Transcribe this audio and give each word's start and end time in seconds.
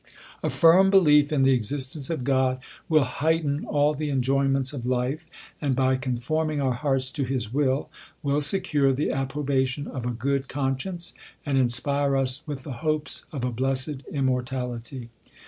/ 0.41 0.43
firm 0.49 0.89
belief 0.89 1.31
in 1.31 1.43
the 1.43 1.51
existence 1.53 2.09
of 2.09 2.23
God 2.23 2.59
will 2.89 3.03
heighten 3.03 3.67
a 3.71 3.93
the 3.95 4.09
enjoyments 4.09 4.73
of 4.73 4.87
life, 4.87 5.27
and, 5.61 5.75
by 5.75 5.95
conforming 5.95 6.59
our 6.59 6.73
heart 6.73 7.01
to 7.13 7.23
his 7.23 7.53
will, 7.53 7.87
will 8.23 8.41
secure 8.41 8.93
the 8.93 9.11
approbation 9.11 9.85
of 9.85 10.07
a 10.07 10.09
good 10.09 10.47
con 10.47 10.79
science, 10.79 11.13
and 11.45 11.55
inspire 11.59 12.17
us 12.17 12.41
with 12.47 12.63
the 12.63 12.73
hopes 12.81 13.25
of 13.31 13.45
a 13.45 13.51
blessed 13.51 14.01
im 14.11 14.25
mortality. 14.25 15.09